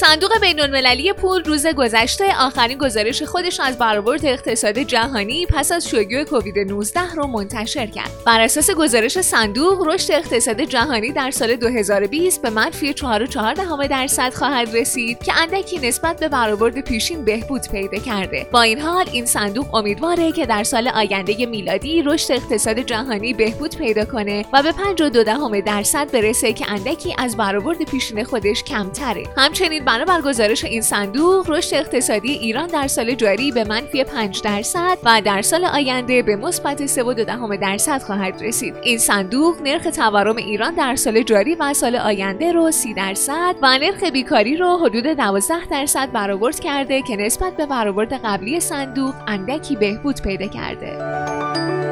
[0.00, 5.88] صندوق بین المللی پول روز گذشته آخرین گزارش خودش از برآورد اقتصاد جهانی پس از
[5.88, 8.10] شیوع کووید 19 رو منتشر کرد.
[8.26, 14.76] بر اساس گزارش صندوق رشد اقتصاد جهانی در سال 2020 به منفی 4.4 درصد خواهد
[14.76, 18.46] رسید که اندکی نسبت به برآورد پیشین بهبود پیدا کرده.
[18.52, 23.76] با این حال این صندوق امیدواره که در سال آینده میلادی رشد اقتصاد جهانی بهبود
[23.76, 29.24] پیدا کنه و به 5.2 درصد برسه که اندکی از برآورد پیشین خودش کمتره.
[29.36, 34.98] همچنین بنابر گزارش این صندوق رشد اقتصادی ایران در سال جاری به منفی 5 درصد
[35.04, 38.74] و در سال آینده به مثبت 3.2 درصد خواهد رسید.
[38.82, 43.78] این صندوق نرخ تورم ایران در سال جاری و سال آینده رو 30 درصد و
[43.78, 49.76] نرخ بیکاری رو حدود 12 درصد برآورد کرده که نسبت به برآورد قبلی صندوق اندکی
[49.76, 51.87] بهبود پیدا کرده.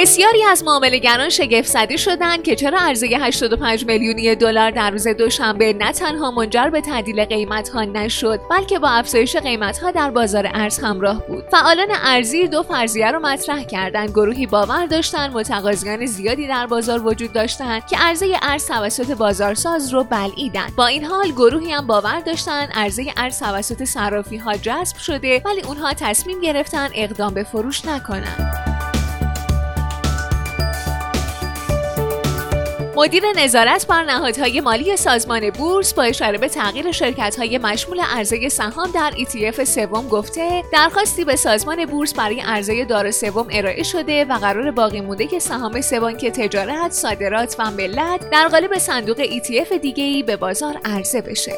[0.00, 5.72] بسیاری از معاملهگران شگفت زده شدند که چرا عرضه 85 میلیونی دلار در روز دوشنبه
[5.72, 10.50] نه تنها منجر به تعدیل قیمت ها نشد بلکه با افزایش قیمت ها در بازار
[10.54, 11.44] ارز همراه بود.
[11.50, 14.10] فعالان ارزی دو فرضیه رو مطرح کردند.
[14.10, 20.04] گروهی باور داشتند متقاضیان زیادی در بازار وجود داشتند که عرضه ارز توسط بازارساز رو
[20.04, 20.76] بلعیدند.
[20.76, 25.60] با این حال گروهی هم باور داشتند عرضه ارز توسط صرافی ها جذب شده ولی
[25.60, 28.69] اونها تصمیم گرفتن اقدام به فروش نکنند.
[33.00, 38.90] مدیر نظارت بر نهادهای مالی سازمان بورس با اشاره به تغییر شرکت‌های مشمول عرضه سهام
[38.94, 44.32] در ETF سوم گفته درخواستی به سازمان بورس برای عرضه دار سوم ارائه شده و
[44.32, 50.22] قرار باقی مونده سهام سوم که تجارت، صادرات و ملت در قالب صندوق ETF دیگه‌ای
[50.22, 51.52] به بازار عرضه بشه.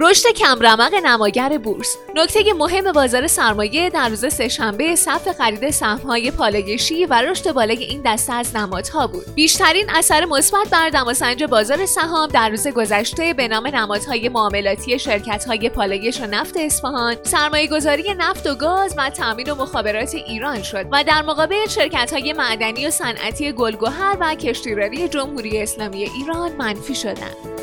[0.00, 1.96] رشد کمرمق نماگر بورس.
[2.14, 8.02] نکته مهم بازار سرمایه در روز سهشنبه صف خرید سهم‌های پالایشی و رشد بالای این
[8.04, 9.34] دسته از نمادها بود.
[9.34, 15.68] بیشترین اثر مثبت بر دماسنج بازار سهام در روز گذشته به نام نمادهای معاملاتی شرکت‌های
[15.68, 21.04] پالایش و نفت اصفهان سرمایه‌گذاری نفت و گاز و تامین و مخابرات ایران شد و
[21.04, 27.55] در مقابل شرکت‌های معدنی و صنعتی گلگهر و کشتیرانی جمهوری اسلامی ایران منفی شدند.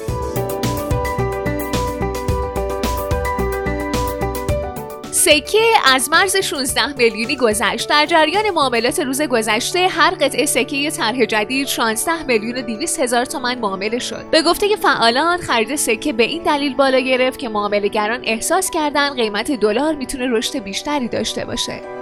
[5.24, 11.26] سکه از مرز 16 میلیونی گذشت در جریان معاملات روز گذشته هر قطعه سکه طرح
[11.26, 14.26] جدید 16 میلیون و 200 هزار تومان معامله شد.
[14.32, 19.52] به گفته فعالان خرید سکه به این دلیل بالا گرفت که معاملهگران احساس کردند قیمت
[19.52, 21.93] دلار می‌تونه رشد بیشتری داشته باشه.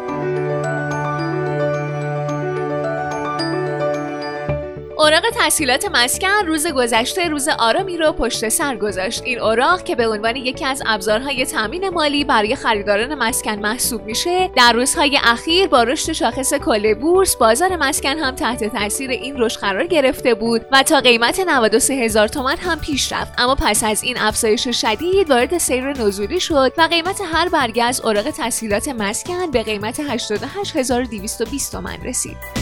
[5.12, 9.24] اوراق تحصیلات مسکن روز گذشته روز آرامی رو پشت سر گذاشت.
[9.26, 14.50] این اوراق که به عنوان یکی از ابزارهای تامین مالی برای خریداران مسکن محسوب میشه
[14.56, 19.60] در روزهای اخیر با رشد شاخص کل بورس بازار مسکن هم تحت تاثیر این رشد
[19.60, 23.34] قرار گرفته بود و تا قیمت 93 هزار تومان هم پیش رفت.
[23.38, 28.02] اما پس از این افزایش شدید وارد سیر نزولی شد و قیمت هر برگه از
[28.02, 32.61] اوراق تحصیلات مسکن به قیمت 88220 تومان رسید.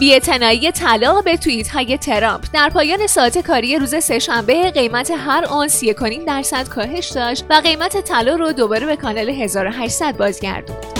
[0.00, 5.68] بی‌اعتنایی طلا به توییت های ترامپ در پایان ساعت کاری روز سهشنبه قیمت هر آن
[5.68, 10.99] 3.5 درصد کاهش داشت و قیمت طلا رو دوباره به کانال 1800 بازگردوند.